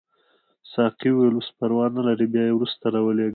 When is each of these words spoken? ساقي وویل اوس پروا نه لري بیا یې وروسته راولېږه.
ساقي 0.71 1.09
وویل 1.13 1.33
اوس 1.37 1.49
پروا 1.57 1.85
نه 1.97 2.01
لري 2.07 2.25
بیا 2.33 2.43
یې 2.47 2.53
وروسته 2.55 2.85
راولېږه. 2.93 3.29